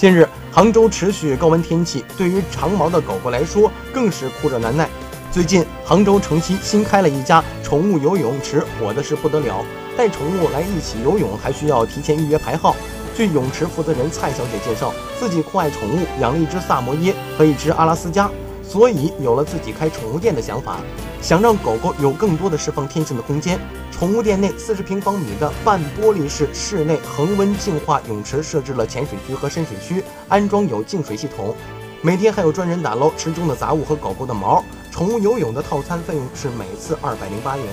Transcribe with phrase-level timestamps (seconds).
[0.00, 4.88] 近日，杭州持续高温天气，对于长毛的狗狗来说更是酷热难耐。
[5.30, 9.62] 最近，杭州城西新开了一家宠物游泳池，火的是不得了。
[9.98, 12.74] 带宠物来一起游泳，还需要提前预约排号。
[13.14, 18.30] 据泳池负责人蔡小姐介绍，自己酷爱宠物，养了一只萨摩耶和一只阿拉斯加，
[18.70, 20.78] 所以有了自己开宠物店的想法，
[21.20, 23.58] 想让狗狗有更多的释放天性的空间。
[23.90, 31.52] 宠物店内四十平方米的半玻璃式室内恒温净化泳池设置了浅水区和深水区，安装有净水系统，
[32.00, 34.64] 每天还有专人打捞池中的杂物和狗狗的毛。
[34.92, 37.66] 宠物游泳的套餐费用是每次二百零八元。